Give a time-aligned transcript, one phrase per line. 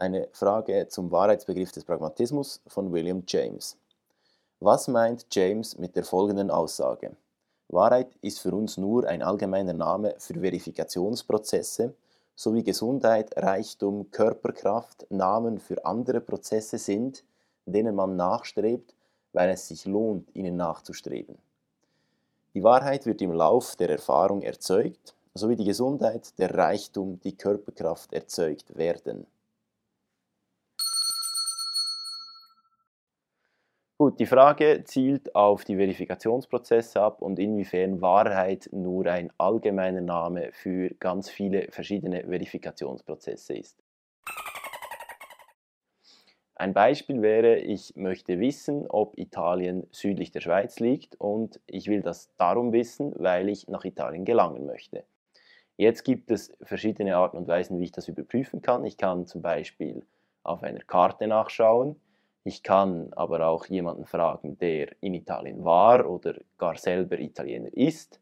[0.00, 3.76] Eine Frage zum Wahrheitsbegriff des Pragmatismus von William James.
[4.58, 7.16] Was meint James mit der folgenden Aussage?
[7.68, 11.92] Wahrheit ist für uns nur ein allgemeiner Name für Verifikationsprozesse,
[12.34, 17.22] sowie Gesundheit, Reichtum, Körperkraft Namen für andere Prozesse sind,
[17.66, 18.94] denen man nachstrebt,
[19.34, 21.36] weil es sich lohnt, ihnen nachzustreben.
[22.54, 28.14] Die Wahrheit wird im Lauf der Erfahrung erzeugt, sowie die Gesundheit, der Reichtum, die Körperkraft
[28.14, 29.26] erzeugt werden.
[34.00, 40.52] Gut, die Frage zielt auf die Verifikationsprozesse ab und inwiefern Wahrheit nur ein allgemeiner Name
[40.52, 43.84] für ganz viele verschiedene Verifikationsprozesse ist.
[46.54, 52.00] Ein Beispiel wäre, ich möchte wissen, ob Italien südlich der Schweiz liegt und ich will
[52.00, 55.04] das darum wissen, weil ich nach Italien gelangen möchte.
[55.76, 58.82] Jetzt gibt es verschiedene Arten und Weisen, wie ich das überprüfen kann.
[58.86, 60.06] Ich kann zum Beispiel
[60.42, 62.00] auf einer Karte nachschauen.
[62.42, 68.20] Ich kann aber auch jemanden fragen, der in Italien war oder gar selber Italiener ist,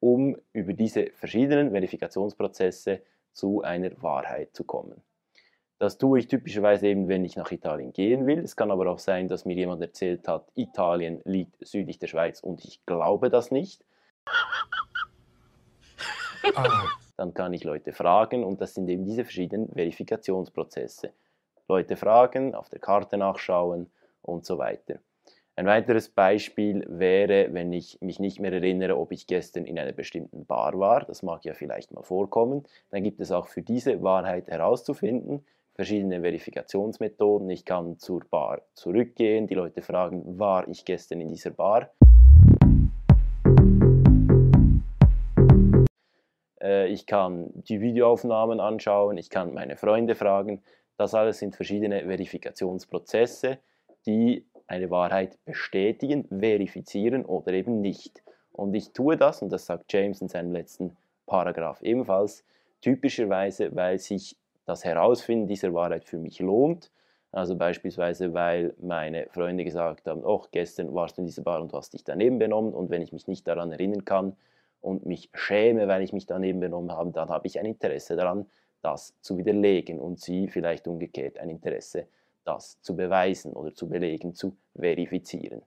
[0.00, 3.00] um über diese verschiedenen Verifikationsprozesse
[3.32, 5.02] zu einer Wahrheit zu kommen.
[5.78, 8.38] Das tue ich typischerweise eben, wenn ich nach Italien gehen will.
[8.38, 12.40] Es kann aber auch sein, dass mir jemand erzählt hat, Italien liegt südlich der Schweiz
[12.40, 13.84] und ich glaube das nicht.
[16.54, 16.86] Ah.
[17.16, 21.12] Dann kann ich Leute fragen und das sind eben diese verschiedenen Verifikationsprozesse.
[21.68, 23.90] Leute fragen, auf der Karte nachschauen
[24.22, 24.98] und so weiter.
[25.56, 29.92] Ein weiteres Beispiel wäre, wenn ich mich nicht mehr erinnere, ob ich gestern in einer
[29.92, 31.04] bestimmten Bar war.
[31.04, 32.64] Das mag ja vielleicht mal vorkommen.
[32.90, 37.50] Dann gibt es auch für diese Wahrheit herauszufinden verschiedene Verifikationsmethoden.
[37.50, 41.90] Ich kann zur Bar zurückgehen, die Leute fragen, war ich gestern in dieser Bar?
[46.60, 50.62] Äh, ich kann die Videoaufnahmen anschauen, ich kann meine Freunde fragen.
[50.96, 53.58] Das alles sind verschiedene Verifikationsprozesse,
[54.06, 58.22] die eine Wahrheit bestätigen, verifizieren oder eben nicht.
[58.52, 60.96] Und ich tue das, und das sagt James in seinem letzten
[61.26, 62.44] Paragraph ebenfalls,
[62.80, 66.90] typischerweise, weil sich das Herausfinden dieser Wahrheit für mich lohnt.
[67.32, 71.72] Also beispielsweise, weil meine Freunde gesagt haben, oh, gestern warst du in dieser Bar und
[71.72, 74.36] hast dich daneben benommen und wenn ich mich nicht daran erinnern kann
[74.80, 78.46] und mich schäme, weil ich mich daneben benommen habe, dann habe ich ein Interesse daran,
[78.84, 82.06] das zu widerlegen und sie vielleicht umgekehrt ein Interesse,
[82.44, 85.62] das zu beweisen oder zu belegen, zu verifizieren.